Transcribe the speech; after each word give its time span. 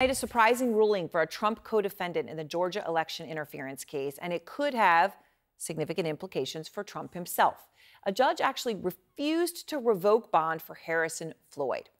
A 0.00 0.14
surprising 0.14 0.76
ruling 0.76 1.08
for 1.08 1.22
a 1.22 1.26
Trump 1.26 1.64
co 1.64 1.80
defendant 1.80 2.30
in 2.30 2.36
the 2.36 2.44
Georgia 2.44 2.84
election 2.86 3.28
interference 3.28 3.84
case, 3.84 4.16
and 4.22 4.32
it 4.32 4.46
could 4.46 4.72
have 4.72 5.16
significant 5.56 6.06
implications 6.06 6.68
for 6.68 6.84
Trump 6.84 7.14
himself. 7.14 7.66
A 8.06 8.12
judge 8.12 8.40
actually 8.40 8.76
refused 8.76 9.68
to 9.68 9.78
revoke 9.78 10.30
bond 10.30 10.62
for 10.62 10.76
Harrison 10.76 11.34
Floyd. 11.50 11.90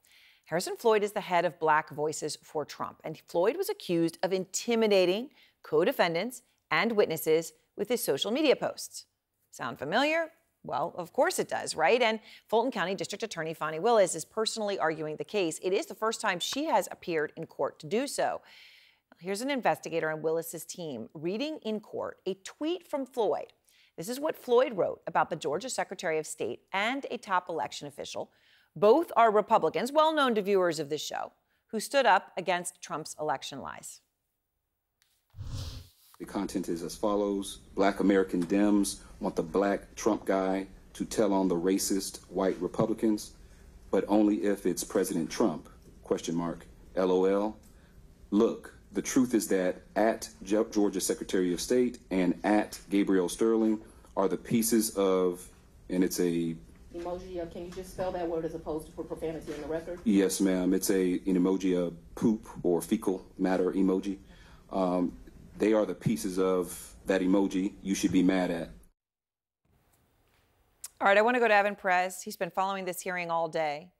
Harrison 0.45 0.77
Floyd 0.77 1.03
is 1.03 1.11
the 1.11 1.19
head 1.19 1.43
of 1.43 1.59
Black 1.59 1.89
Voices 1.89 2.37
for 2.41 2.63
Trump, 2.63 3.01
and 3.03 3.19
Floyd 3.27 3.57
was 3.57 3.67
accused 3.67 4.17
of 4.23 4.31
intimidating 4.31 5.31
co 5.61 5.83
defendants 5.83 6.43
and 6.71 6.93
witnesses 6.93 7.51
with 7.75 7.89
his 7.89 8.01
social 8.01 8.31
media 8.31 8.55
posts. 8.55 9.07
Sound 9.51 9.77
familiar? 9.77 10.31
Well, 10.63 10.93
of 10.97 11.13
course 11.13 11.39
it 11.39 11.47
does, 11.47 11.75
right? 11.75 12.01
And 12.01 12.19
Fulton 12.47 12.71
County 12.71 12.93
District 12.93 13.23
Attorney 13.23 13.53
Fani 13.53 13.79
Willis 13.79 14.13
is 14.13 14.25
personally 14.25 14.77
arguing 14.77 15.15
the 15.15 15.23
case. 15.23 15.59
It 15.63 15.73
is 15.73 15.85
the 15.85 15.95
first 15.95 16.19
time 16.19 16.39
she 16.39 16.65
has 16.65 16.87
appeared 16.91 17.31
in 17.37 17.45
court 17.45 17.79
to 17.79 17.87
do 17.87 18.07
so. 18.07 18.41
Here's 19.19 19.41
an 19.41 19.49
investigator 19.49 20.09
on 20.09 20.21
Willis's 20.21 20.65
team 20.65 21.09
reading 21.13 21.59
in 21.63 21.79
court 21.79 22.19
a 22.25 22.35
tweet 22.35 22.87
from 22.87 23.05
Floyd. 23.05 23.53
This 23.97 24.07
is 24.09 24.19
what 24.19 24.37
Floyd 24.37 24.77
wrote 24.77 25.01
about 25.07 25.29
the 25.29 25.35
Georgia 25.35 25.69
Secretary 25.69 26.17
of 26.17 26.27
State 26.27 26.61
and 26.71 27.05
a 27.11 27.17
top 27.17 27.49
election 27.49 27.87
official. 27.87 28.31
Both 28.75 29.11
are 29.17 29.31
Republicans, 29.31 29.91
well 29.91 30.13
known 30.13 30.35
to 30.35 30.41
viewers 30.41 30.79
of 30.79 30.89
this 30.89 31.05
show, 31.05 31.33
who 31.67 31.81
stood 31.81 32.05
up 32.05 32.31
against 32.37 32.81
Trump's 32.81 33.15
election 33.19 33.59
lies. 33.59 33.99
The 36.19 36.25
content 36.25 36.67
is 36.67 36.83
as 36.83 36.97
follows 36.97 37.59
Black 37.75 38.01
American 38.01 38.45
Dems 38.45 38.97
want 39.21 39.37
the 39.37 39.41
black 39.41 39.95
Trump 39.95 40.25
guy 40.25 40.67
to 40.91 41.05
tell 41.05 41.31
on 41.31 41.47
the 41.47 41.55
racist 41.55 42.19
white 42.27 42.59
Republicans, 42.59 43.31
but 43.89 44.03
only 44.09 44.43
if 44.43 44.65
it's 44.65 44.83
President 44.83 45.29
Trump. 45.29 45.69
Question 46.03 46.35
mark. 46.35 46.65
LOL. 46.97 47.57
Look, 48.31 48.73
the 48.91 49.01
truth 49.01 49.33
is 49.33 49.47
that 49.47 49.83
at 49.95 50.27
Georgia 50.43 50.99
Secretary 50.99 51.53
of 51.53 51.61
State 51.61 51.99
and 52.11 52.37
at 52.43 52.77
Gabriel 52.89 53.29
Sterling 53.29 53.79
are 54.17 54.27
the 54.27 54.35
pieces 54.35 54.89
of, 54.97 55.47
and 55.89 56.03
it's 56.03 56.19
a 56.19 56.53
emoji. 56.93 57.41
Uh, 57.41 57.45
can 57.45 57.67
you 57.67 57.71
just 57.71 57.93
spell 57.93 58.11
that 58.11 58.27
word 58.27 58.43
as 58.43 58.55
opposed 58.55 58.87
to 58.87 58.91
put 58.91 59.07
profanity 59.07 59.53
in 59.53 59.61
the 59.61 59.67
record? 59.67 59.99
Yes, 60.03 60.41
ma'am. 60.41 60.73
It's 60.73 60.89
a 60.89 61.13
an 61.13 61.37
emoji 61.37 61.77
of 61.81 61.93
poop 62.15 62.45
or 62.61 62.81
fecal 62.81 63.25
matter 63.37 63.71
emoji. 63.71 64.17
Um, 64.71 65.13
they 65.59 65.73
are 65.73 65.85
the 65.85 65.93
pieces 65.93 66.39
of 66.39 66.95
that 67.05 67.21
emoji 67.21 67.73
you 67.83 67.93
should 67.93 68.11
be 68.11 68.23
mad 68.23 68.49
at. 68.49 68.69
All 71.01 71.07
right, 71.07 71.17
I 71.17 71.21
want 71.21 71.35
to 71.35 71.39
go 71.39 71.47
to 71.47 71.53
Evan 71.53 71.75
Perez. 71.75 72.21
He's 72.21 72.35
been 72.35 72.49
following 72.49 72.85
this 72.85 73.01
hearing 73.01 73.29
all 73.29 73.47
day. 73.47 73.91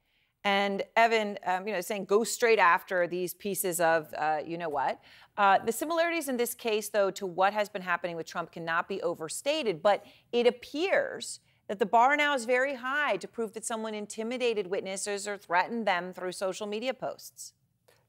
And 0.44 0.84
Evan, 0.96 1.38
um, 1.46 1.68
you 1.68 1.74
know, 1.74 1.82
saying 1.82 2.06
go 2.06 2.24
straight 2.24 2.60
after 2.60 3.08
these 3.08 3.34
pieces 3.34 3.82
of, 3.82 4.14
uh, 4.18 4.40
you 4.46 4.58
know 4.58 4.70
what. 4.70 5.02
Uh, 5.38 5.60
the 5.60 5.72
similarities 5.72 6.30
in 6.30 6.38
this 6.38 6.54
case, 6.54 6.90
though, 6.90 7.12
to 7.12 7.26
what 7.26 7.54
has 7.54 7.68
been 7.68 7.82
happening 7.82 8.16
with 8.16 8.26
Trump 8.26 8.52
cannot 8.52 8.88
be 8.88 9.02
overstated. 9.02 9.82
But 9.82 10.06
it 10.32 10.48
appears 10.48 11.42
that 11.68 11.78
the 11.80 11.86
bar 11.86 12.16
now 12.16 12.36
is 12.36 12.46
very 12.46 12.76
high 12.76 13.18
to 13.18 13.28
prove 13.28 13.54
that 13.54 13.66
someone 13.66 13.94
intimidated 13.94 14.68
witnesses 14.68 15.28
or 15.28 15.38
threatened 15.38 15.86
them 15.86 16.14
through 16.14 16.32
social 16.32 16.68
media 16.68 16.94
posts. 16.94 17.54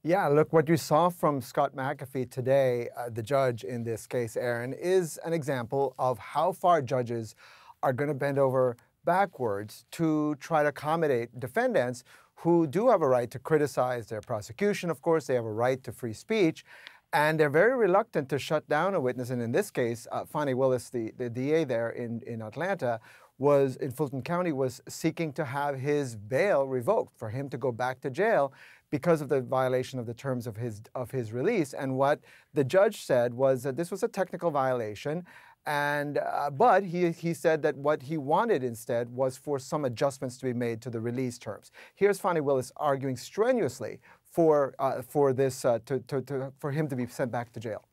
Yeah, 0.03 0.27
look, 0.29 0.51
what 0.51 0.67
you 0.67 0.77
saw 0.77 1.09
from 1.09 1.41
Scott 1.41 1.75
McAfee 1.75 2.31
today, 2.31 2.89
uh, 2.97 3.09
the 3.11 3.21
judge 3.21 3.63
in 3.63 3.83
this 3.83 4.07
case, 4.07 4.35
Aaron, 4.35 4.73
is 4.73 5.19
an 5.23 5.31
example 5.31 5.93
of 5.99 6.17
how 6.17 6.53
far 6.53 6.81
judges 6.81 7.35
are 7.83 7.93
going 7.93 8.07
to 8.07 8.15
bend 8.15 8.39
over 8.39 8.77
backwards 9.05 9.85
to 9.91 10.33
try 10.39 10.63
to 10.63 10.69
accommodate 10.69 11.39
defendants 11.39 12.03
who 12.37 12.65
do 12.65 12.89
have 12.89 13.03
a 13.03 13.07
right 13.07 13.29
to 13.29 13.37
criticize 13.37 14.07
their 14.07 14.21
prosecution. 14.21 14.89
Of 14.89 15.03
course, 15.03 15.27
they 15.27 15.35
have 15.35 15.45
a 15.45 15.51
right 15.51 15.83
to 15.83 15.91
free 15.91 16.13
speech. 16.13 16.65
And 17.13 17.39
they're 17.39 17.49
very 17.51 17.75
reluctant 17.75 18.27
to 18.29 18.39
shut 18.39 18.67
down 18.67 18.95
a 18.95 18.99
witness. 18.99 19.29
And 19.29 19.39
in 19.41 19.51
this 19.51 19.69
case, 19.69 20.07
uh, 20.11 20.25
Fani 20.25 20.55
Willis, 20.55 20.89
the, 20.89 21.11
the 21.15 21.29
DA 21.29 21.63
there 21.63 21.91
in, 21.91 22.21
in 22.25 22.41
Atlanta, 22.41 22.99
was 23.37 23.75
in 23.77 23.91
Fulton 23.91 24.21
County 24.21 24.51
was 24.51 24.81
seeking 24.87 25.33
to 25.33 25.43
have 25.45 25.77
his 25.77 26.15
bail 26.15 26.65
revoked 26.65 27.17
for 27.17 27.29
him 27.29 27.49
to 27.49 27.57
go 27.57 27.71
back 27.71 27.99
to 28.01 28.09
jail 28.09 28.53
because 28.91 29.21
of 29.21 29.29
the 29.29 29.41
violation 29.41 29.97
of 29.99 30.05
the 30.05 30.13
terms 30.13 30.45
of 30.45 30.57
his 30.57 30.81
of 30.93 31.11
his 31.11 31.31
release. 31.31 31.73
And 31.73 31.97
what 31.97 32.19
the 32.53 32.63
judge 32.63 33.03
said 33.03 33.33
was 33.33 33.63
that 33.63 33.77
this 33.77 33.89
was 33.89 34.03
a 34.03 34.07
technical 34.07 34.51
violation. 34.51 35.25
And 35.65 36.17
uh, 36.17 36.49
but 36.49 36.83
he, 36.83 37.11
he 37.11 37.33
said 37.33 37.61
that 37.61 37.77
what 37.77 38.01
he 38.01 38.17
wanted 38.17 38.63
instead 38.63 39.09
was 39.09 39.37
for 39.37 39.59
some 39.59 39.85
adjustments 39.85 40.37
to 40.39 40.45
be 40.45 40.53
made 40.53 40.81
to 40.81 40.89
the 40.89 40.99
release 40.99 41.37
terms. 41.37 41.71
Here's 41.95 42.19
Fani 42.19 42.41
Willis 42.41 42.71
arguing 42.77 43.15
strenuously 43.15 43.99
for 44.31 44.73
uh, 44.79 45.01
for 45.03 45.33
this 45.33 45.63
uh, 45.63 45.79
to, 45.85 45.99
to, 45.99 46.21
to, 46.23 46.51
for 46.59 46.71
him 46.71 46.87
to 46.87 46.95
be 46.95 47.05
sent 47.05 47.31
back 47.31 47.53
to 47.53 47.59
jail. 47.59 47.85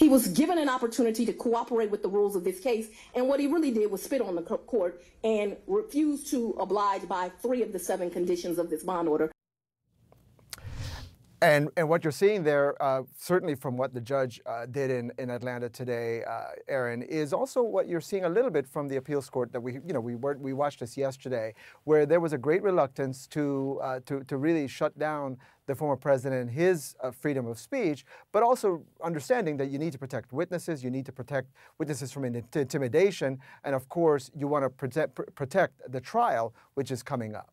He 0.00 0.08
was 0.08 0.28
given 0.28 0.56
an 0.56 0.70
opportunity 0.70 1.26
to 1.26 1.32
cooperate 1.34 1.90
with 1.90 2.00
the 2.00 2.08
rules 2.08 2.34
of 2.34 2.42
this 2.42 2.58
case, 2.58 2.88
and 3.14 3.28
what 3.28 3.38
he 3.38 3.46
really 3.46 3.70
did 3.70 3.90
was 3.90 4.02
spit 4.02 4.22
on 4.22 4.34
the 4.34 4.40
court 4.40 5.02
and 5.22 5.58
refused 5.66 6.28
to 6.28 6.56
oblige 6.58 7.06
by 7.06 7.28
three 7.42 7.62
of 7.62 7.74
the 7.74 7.78
seven 7.78 8.08
conditions 8.08 8.58
of 8.58 8.70
this 8.70 8.82
bond 8.82 9.08
order. 9.08 9.30
And, 11.42 11.70
and 11.78 11.88
what 11.88 12.04
you're 12.04 12.12
seeing 12.12 12.42
there, 12.42 12.80
uh, 12.82 13.02
certainly 13.16 13.54
from 13.54 13.78
what 13.78 13.94
the 13.94 14.00
judge 14.00 14.42
uh, 14.44 14.66
did 14.66 14.90
in, 14.90 15.10
in 15.16 15.30
Atlanta 15.30 15.70
today, 15.70 16.22
uh, 16.24 16.48
Aaron, 16.68 17.00
is 17.02 17.32
also 17.32 17.62
what 17.62 17.88
you're 17.88 18.02
seeing 18.02 18.26
a 18.26 18.28
little 18.28 18.50
bit 18.50 18.66
from 18.66 18.88
the 18.88 18.96
appeals 18.96 19.30
court 19.30 19.50
that 19.52 19.60
we, 19.60 19.72
you 19.72 19.94
know, 19.94 20.00
we, 20.00 20.16
were, 20.16 20.36
we 20.38 20.52
watched 20.52 20.80
this 20.80 20.98
yesterday, 20.98 21.54
where 21.84 22.04
there 22.04 22.20
was 22.20 22.34
a 22.34 22.38
great 22.38 22.62
reluctance 22.62 23.26
to, 23.28 23.80
uh, 23.82 24.00
to, 24.04 24.22
to 24.24 24.36
really 24.36 24.68
shut 24.68 24.98
down 24.98 25.38
the 25.64 25.74
former 25.74 25.96
president 25.96 26.50
his 26.50 26.94
uh, 27.02 27.10
freedom 27.10 27.46
of 27.46 27.58
speech, 27.58 28.04
but 28.32 28.42
also 28.42 28.82
understanding 29.02 29.56
that 29.56 29.70
you 29.70 29.78
need 29.78 29.92
to 29.92 29.98
protect 29.98 30.34
witnesses, 30.34 30.84
you 30.84 30.90
need 30.90 31.06
to 31.06 31.12
protect 31.12 31.48
witnesses 31.78 32.12
from 32.12 32.26
intimidation, 32.26 33.38
and 33.64 33.74
of 33.74 33.88
course, 33.88 34.30
you 34.36 34.46
want 34.46 34.62
to 34.62 34.68
protect, 34.68 35.18
protect 35.34 35.80
the 35.90 36.00
trial, 36.00 36.52
which 36.74 36.90
is 36.90 37.02
coming 37.02 37.34
up. 37.34 37.50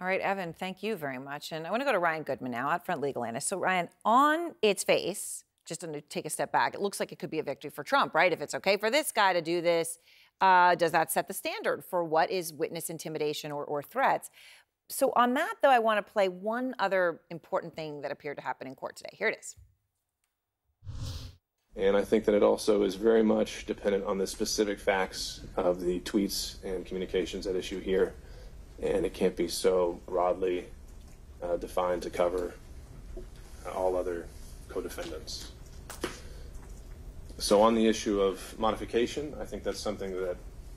All 0.00 0.08
right, 0.08 0.20
Evan, 0.20 0.52
thank 0.52 0.82
you 0.82 0.96
very 0.96 1.18
much. 1.18 1.52
And 1.52 1.66
I 1.66 1.70
want 1.70 1.80
to 1.80 1.84
go 1.84 1.92
to 1.92 2.00
Ryan 2.00 2.24
Goodman 2.24 2.50
now, 2.50 2.68
out 2.68 2.84
front 2.84 3.00
Legal 3.00 3.24
Analyst. 3.24 3.48
So, 3.48 3.58
Ryan, 3.58 3.88
on 4.04 4.56
its 4.60 4.82
face, 4.82 5.44
just 5.64 5.82
to 5.82 6.00
take 6.00 6.26
a 6.26 6.30
step 6.30 6.50
back, 6.50 6.74
it 6.74 6.80
looks 6.80 6.98
like 6.98 7.12
it 7.12 7.20
could 7.20 7.30
be 7.30 7.38
a 7.38 7.44
victory 7.44 7.70
for 7.70 7.84
Trump, 7.84 8.12
right? 8.12 8.32
If 8.32 8.40
it's 8.40 8.56
okay 8.56 8.76
for 8.76 8.90
this 8.90 9.12
guy 9.12 9.32
to 9.32 9.40
do 9.40 9.60
this, 9.60 10.00
uh, 10.40 10.74
does 10.74 10.90
that 10.90 11.12
set 11.12 11.28
the 11.28 11.32
standard 11.32 11.84
for 11.84 12.02
what 12.02 12.28
is 12.32 12.52
witness 12.52 12.90
intimidation 12.90 13.52
or, 13.52 13.64
or 13.64 13.82
threats? 13.82 14.30
So, 14.88 15.12
on 15.14 15.34
that, 15.34 15.54
though, 15.62 15.70
I 15.70 15.78
want 15.78 16.04
to 16.04 16.12
play 16.12 16.28
one 16.28 16.74
other 16.80 17.20
important 17.30 17.76
thing 17.76 18.00
that 18.00 18.10
appeared 18.10 18.38
to 18.38 18.42
happen 18.42 18.66
in 18.66 18.74
court 18.74 18.96
today. 18.96 19.10
Here 19.12 19.28
it 19.28 19.38
is. 19.38 19.54
And 21.76 21.96
I 21.96 22.04
think 22.04 22.24
that 22.24 22.34
it 22.34 22.42
also 22.42 22.82
is 22.82 22.96
very 22.96 23.22
much 23.22 23.64
dependent 23.66 24.04
on 24.04 24.18
the 24.18 24.26
specific 24.26 24.80
facts 24.80 25.42
of 25.56 25.80
the 25.80 26.00
tweets 26.00 26.62
and 26.64 26.84
communications 26.84 27.46
at 27.46 27.54
issue 27.54 27.80
here. 27.80 28.14
And 28.82 29.06
it 29.06 29.14
can't 29.14 29.36
be 29.36 29.48
so 29.48 30.00
broadly 30.06 30.66
uh, 31.42 31.56
defined 31.56 32.02
to 32.02 32.10
cover 32.10 32.54
all 33.74 33.96
other 33.96 34.26
co 34.68 34.80
defendants. 34.80 35.52
So, 37.38 37.62
on 37.62 37.74
the 37.74 37.86
issue 37.86 38.20
of 38.20 38.58
modification, 38.58 39.34
I 39.40 39.44
think 39.44 39.64
that's 39.64 39.80
something 39.80 40.12
that 40.12 40.36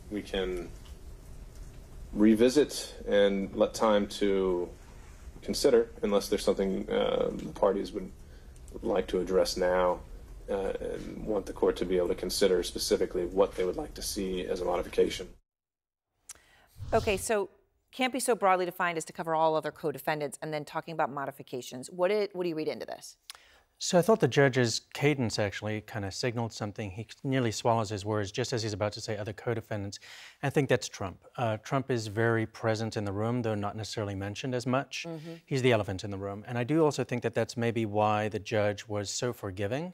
we 0.09 0.21
can 0.21 0.69
revisit 2.13 2.95
and 3.07 3.53
let 3.55 3.73
time 3.73 4.07
to 4.07 4.69
consider, 5.41 5.89
unless 6.01 6.29
there's 6.29 6.43
something 6.43 6.89
uh, 6.89 7.29
the 7.33 7.51
parties 7.53 7.91
would 7.91 8.11
like 8.81 9.07
to 9.07 9.19
address 9.19 9.57
now 9.57 9.99
uh, 10.49 10.73
and 10.79 11.25
want 11.25 11.45
the 11.45 11.53
court 11.53 11.75
to 11.77 11.85
be 11.85 11.97
able 11.97 12.07
to 12.07 12.15
consider 12.15 12.63
specifically 12.63 13.25
what 13.25 13.55
they 13.55 13.63
would 13.63 13.77
like 13.77 13.93
to 13.93 14.01
see 14.01 14.45
as 14.45 14.61
a 14.61 14.65
modification. 14.65 15.27
Okay, 16.93 17.17
so 17.17 17.49
can't 17.97 18.13
be 18.13 18.19
so 18.19 18.35
broadly 18.35 18.65
defined 18.65 18.95
as 18.95 19.05
to 19.05 19.11
cover 19.11 19.33
all 19.33 19.55
other 19.55 19.71
co-defendants 19.71 20.37
and 20.43 20.53
then 20.53 20.63
talking 20.63 20.93
about 20.93 21.11
modifications. 21.11 21.89
What, 21.89 22.09
did, 22.09 22.29
what 22.33 22.43
do 22.43 22.49
you 22.49 22.55
read 22.55 22.67
into 22.67 22.85
this? 22.85 23.17
So 23.79 23.97
I 23.97 24.03
thought 24.03 24.19
the 24.19 24.27
judge's 24.27 24.81
cadence 24.93 25.39
actually 25.39 25.81
kind 25.81 26.05
of 26.05 26.13
signaled 26.13 26.53
something. 26.53 26.91
He 26.91 27.07
nearly 27.23 27.51
swallows 27.51 27.89
his 27.89 28.05
words 28.05 28.31
just 28.31 28.53
as 28.53 28.61
he's 28.61 28.73
about 28.73 28.91
to 28.93 29.01
say 29.01 29.17
other 29.17 29.33
co-defendants. 29.33 29.99
I 30.43 30.51
think 30.51 30.69
that's 30.69 30.87
Trump. 30.87 31.23
Uh, 31.37 31.57
Trump 31.57 31.89
is 31.89 32.05
very 32.05 32.45
present 32.45 32.97
in 32.97 33.03
the 33.03 33.11
room, 33.11 33.41
though 33.41 33.55
not 33.55 33.75
necessarily 33.75 34.15
mentioned 34.15 34.53
as 34.53 34.67
much. 34.67 35.05
Mm 35.07 35.17
-hmm. 35.17 35.41
He's 35.45 35.61
the 35.63 35.71
elephant 35.71 36.03
in 36.03 36.11
the 36.11 36.17
room. 36.17 36.43
And 36.47 36.57
I 36.57 36.63
do 36.63 36.85
also 36.85 37.03
think 37.03 37.21
that 37.23 37.33
that's 37.33 37.55
maybe 37.55 37.85
why 37.85 38.29
the 38.29 38.39
judge 38.39 38.85
was 38.87 39.17
so 39.17 39.33
forgiving 39.33 39.93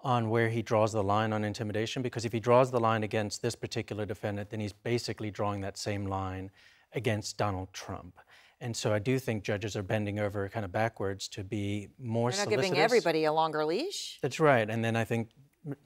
on 0.00 0.30
where 0.30 0.48
he 0.48 0.62
draws 0.62 0.92
the 0.92 1.02
line 1.02 1.34
on 1.34 1.44
intimidation, 1.44 2.02
because 2.02 2.26
if 2.26 2.32
he 2.32 2.40
draws 2.40 2.70
the 2.70 2.80
line 2.80 3.04
against 3.04 3.40
this 3.40 3.56
particular 3.56 4.06
defendant, 4.06 4.48
then 4.48 4.60
he's 4.60 4.74
basically 4.82 5.30
drawing 5.30 5.62
that 5.62 5.78
same 5.78 6.06
line 6.08 6.50
against 6.94 7.36
Donald 7.36 7.72
Trump. 7.72 8.18
And 8.60 8.74
so 8.76 8.92
I 8.92 8.98
do 8.98 9.18
think 9.18 9.44
judges 9.44 9.76
are 9.76 9.82
bending 9.82 10.18
over 10.18 10.48
kind 10.48 10.64
of 10.64 10.72
backwards 10.72 11.28
to 11.28 11.44
be 11.44 11.88
more 11.98 12.30
They're 12.30 12.38
not 12.38 12.44
solicitous. 12.44 12.66
giving 12.70 12.80
everybody 12.80 13.24
a 13.24 13.32
longer 13.32 13.64
leash. 13.64 14.18
That's 14.22 14.40
right. 14.40 14.68
And 14.68 14.82
then 14.84 14.96
I 14.96 15.04
think 15.04 15.30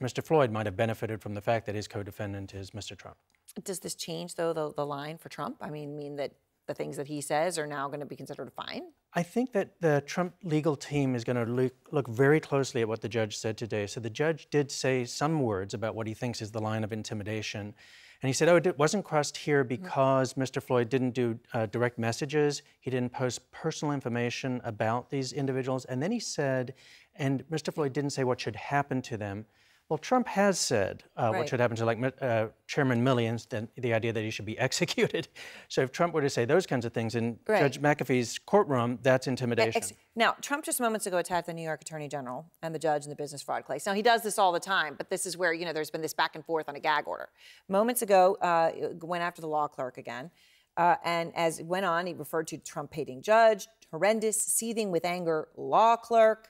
Mr. 0.01 0.23
Floyd 0.23 0.51
might 0.51 0.65
have 0.65 0.77
benefited 0.77 1.21
from 1.21 1.33
the 1.33 1.41
fact 1.41 1.65
that 1.65 1.75
his 1.75 1.87
co-defendant 1.87 2.53
is 2.53 2.71
Mr. 2.71 2.97
Trump. 2.97 3.17
Does 3.63 3.79
this 3.79 3.95
change, 3.95 4.35
though, 4.35 4.53
the, 4.53 4.71
the 4.73 4.85
line 4.85 5.17
for 5.17 5.29
Trump? 5.29 5.57
I 5.61 5.69
mean, 5.69 5.97
mean 5.97 6.15
that 6.17 6.33
the 6.69 6.75
things 6.75 6.95
that 6.97 7.07
he 7.07 7.19
says 7.19 7.57
are 7.57 7.65
now 7.65 7.87
going 7.87 7.99
to 7.99 8.05
be 8.05 8.15
considered 8.15 8.47
a 8.47 8.51
fine? 8.51 8.83
I 9.15 9.23
think 9.23 9.53
that 9.53 9.81
the 9.81 10.03
Trump 10.05 10.35
legal 10.43 10.75
team 10.75 11.15
is 11.15 11.23
going 11.23 11.43
to 11.43 11.51
look, 11.51 11.73
look, 11.91 12.07
very 12.07 12.39
closely 12.39 12.81
at 12.81 12.87
what 12.87 13.01
the 13.01 13.09
judge 13.09 13.35
said 13.35 13.57
today. 13.57 13.87
So 13.87 13.99
the 13.99 14.09
judge 14.09 14.47
did 14.51 14.71
say 14.71 15.03
some 15.03 15.41
words 15.41 15.73
about 15.73 15.95
what 15.95 16.05
he 16.05 16.13
thinks 16.13 16.43
is 16.43 16.51
the 16.51 16.61
line 16.61 16.83
of 16.83 16.93
intimidation. 16.93 17.73
And 18.21 18.27
he 18.27 18.33
said, 18.33 18.49
oh, 18.49 18.57
it 18.57 18.77
wasn't 18.77 19.03
crossed 19.03 19.35
here 19.35 19.63
mm-hmm. 19.63 19.83
because 19.83 20.35
Mr. 20.35 20.61
Floyd 20.61 20.89
didn't 20.89 21.11
do 21.11 21.39
uh, 21.55 21.65
direct 21.65 21.97
messages. 21.97 22.61
He 22.81 22.91
didn't 22.91 23.13
post 23.13 23.51
personal 23.51 23.91
information 23.91 24.61
about 24.63 25.09
these 25.09 25.33
individuals. 25.33 25.85
And 25.85 26.03
then 26.03 26.11
he 26.11 26.19
said, 26.19 26.75
and 27.15 27.43
Mr. 27.49 27.73
Floyd 27.73 27.93
didn't 27.93 28.11
say 28.11 28.23
what 28.23 28.39
should 28.39 28.55
happen 28.55 29.01
to 29.03 29.17
them. 29.17 29.45
Well, 29.89 29.97
Trump 29.97 30.27
has 30.27 30.59
said 30.59 31.03
uh, 31.17 31.23
right. 31.23 31.39
what 31.39 31.49
should 31.49 31.59
happen 31.59 31.75
to 31.77 31.85
like 31.85 32.13
uh, 32.21 32.47
Chairman 32.67 33.03
Milley, 33.03 33.49
the, 33.49 33.67
the 33.75 33.91
idea 33.91 34.13
that 34.13 34.21
he 34.23 34.29
should 34.29 34.45
be 34.45 34.57
executed. 34.59 35.27
So 35.67 35.81
if 35.81 35.91
Trump 35.91 36.13
were 36.13 36.21
to 36.21 36.29
say 36.29 36.45
those 36.45 36.67
kinds 36.67 36.85
of 36.85 36.93
things 36.93 37.15
in 37.15 37.39
right. 37.47 37.59
Judge 37.59 37.81
McAfee's 37.81 38.37
courtroom, 38.37 38.99
that's 39.01 39.25
intimidation. 39.25 39.81
Now, 40.15 40.35
Trump 40.41 40.63
just 40.63 40.79
moments 40.79 41.07
ago 41.07 41.17
attacked 41.17 41.47
the 41.47 41.53
New 41.53 41.63
York 41.63 41.81
Attorney 41.81 42.07
General 42.07 42.45
and 42.61 42.73
the 42.73 42.79
judge 42.79 43.05
in 43.05 43.09
the 43.09 43.15
business 43.15 43.41
fraud 43.41 43.65
case. 43.65 43.87
Now 43.87 43.93
he 43.93 44.03
does 44.03 44.21
this 44.21 44.37
all 44.37 44.51
the 44.51 44.59
time, 44.59 44.93
but 44.95 45.09
this 45.09 45.25
is 45.25 45.35
where 45.35 45.53
you 45.53 45.65
know 45.65 45.73
there's 45.73 45.89
been 45.89 46.01
this 46.01 46.13
back 46.13 46.35
and 46.35 46.45
forth 46.45 46.69
on 46.69 46.75
a 46.75 46.79
gag 46.79 47.07
order. 47.07 47.29
Moments 47.67 48.03
ago, 48.03 48.35
uh, 48.41 48.71
went 49.01 49.23
after 49.23 49.41
the 49.41 49.47
law 49.47 49.67
clerk 49.67 49.97
again. 49.97 50.29
Uh, 50.77 50.95
and 51.03 51.35
as 51.35 51.59
it 51.59 51.65
went 51.65 51.85
on, 51.85 52.05
he 52.05 52.13
referred 52.13 52.47
to 52.47 52.57
Trump 52.57 52.93
hating 52.93 53.21
judge, 53.21 53.67
horrendous, 53.91 54.39
seething 54.39 54.91
with 54.91 55.03
anger 55.03 55.47
law 55.57 55.95
clerk 55.95 56.49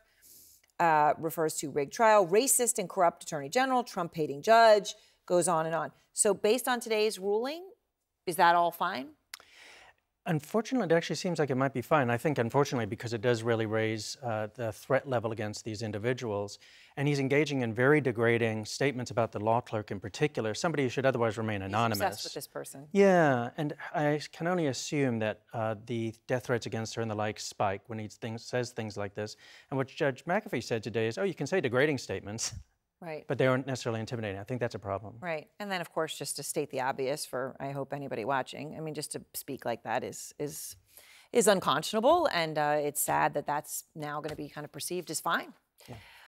uh, 0.79 1.13
refers 1.17 1.55
to 1.55 1.69
rigged 1.69 1.93
trial, 1.93 2.27
racist 2.27 2.77
and 2.79 2.89
corrupt 2.89 3.23
attorney 3.23 3.49
general, 3.49 3.83
Trump 3.83 4.13
hating 4.15 4.41
judge, 4.41 4.95
goes 5.25 5.47
on 5.47 5.65
and 5.65 5.75
on. 5.75 5.91
So, 6.13 6.33
based 6.33 6.67
on 6.67 6.79
today's 6.79 7.19
ruling, 7.19 7.63
is 8.25 8.35
that 8.37 8.55
all 8.55 8.71
fine? 8.71 9.09
Unfortunately, 10.29 10.85
it 10.85 10.95
actually 10.95 11.15
seems 11.15 11.39
like 11.39 11.49
it 11.49 11.55
might 11.55 11.73
be 11.73 11.81
fine. 11.81 12.11
I 12.11 12.17
think, 12.17 12.37
unfortunately, 12.37 12.85
because 12.85 13.13
it 13.13 13.21
does 13.21 13.41
really 13.41 13.65
raise 13.65 14.15
uh, 14.21 14.47
the 14.53 14.71
threat 14.71 15.09
level 15.09 15.31
against 15.31 15.65
these 15.65 15.81
individuals. 15.81 16.59
And 16.97 17.07
he's 17.07 17.19
engaging 17.19 17.63
in 17.63 17.73
very 17.73 17.99
degrading 17.99 18.65
statements 18.65 19.09
about 19.09 19.31
the 19.31 19.39
law 19.39 19.59
clerk 19.59 19.89
in 19.89 19.99
particular, 19.99 20.53
somebody 20.53 20.83
who 20.83 20.89
should 20.89 21.07
otherwise 21.07 21.39
remain 21.39 21.63
anonymous. 21.63 21.97
He's 21.97 22.05
obsessed 22.05 22.23
with 22.25 22.33
this 22.35 22.47
person. 22.47 22.87
Yeah, 22.91 23.49
and 23.57 23.73
I 23.95 24.21
can 24.31 24.45
only 24.45 24.67
assume 24.67 25.17
that 25.17 25.41
uh, 25.51 25.75
the 25.87 26.13
death 26.27 26.45
threats 26.45 26.67
against 26.67 26.93
her 26.93 27.01
and 27.01 27.09
the 27.09 27.15
like 27.15 27.39
spike 27.39 27.81
when 27.87 27.97
he 27.97 28.07
things, 28.07 28.45
says 28.45 28.69
things 28.69 28.97
like 28.97 29.15
this. 29.15 29.35
And 29.71 29.77
what 29.79 29.87
Judge 29.87 30.25
McAfee 30.25 30.63
said 30.63 30.83
today 30.83 31.07
is, 31.07 31.17
oh, 31.17 31.23
you 31.23 31.33
can 31.33 31.47
say 31.47 31.59
degrading 31.59 31.97
statements. 31.97 32.53
Right. 33.01 33.23
But 33.27 33.37
they 33.37 33.47
aren't 33.47 33.65
necessarily 33.65 34.01
intimidating. 34.01 34.39
I 34.39 34.43
think 34.43 34.59
that's 34.59 34.75
a 34.75 34.79
problem. 34.79 35.15
Right. 35.21 35.47
And 35.59 35.71
then, 35.71 35.79
of 35.79 35.91
course, 35.93 36.17
just 36.17 36.35
to 36.35 36.43
state 36.43 36.69
the 36.69 36.81
obvious 36.81 37.25
for 37.25 37.55
I 37.59 37.71
hope 37.71 37.93
anybody 37.93 38.25
watching. 38.25 38.75
I 38.75 38.81
mean, 38.81 38.93
just 38.93 39.13
to 39.13 39.21
speak 39.33 39.65
like 39.65 39.83
that 39.83 40.03
is 40.03 40.33
is 40.37 40.75
is 41.31 41.47
unconscionable, 41.47 42.27
and 42.33 42.57
uh, 42.57 42.77
it's 42.79 42.99
sad 43.01 43.35
that 43.35 43.45
that's 43.45 43.85
now 43.95 44.19
going 44.19 44.31
to 44.31 44.35
be 44.35 44.49
kind 44.49 44.65
of 44.65 44.71
perceived 44.71 45.11
as 45.11 45.19
fine. 45.19 45.53
Yeah. 45.87 45.95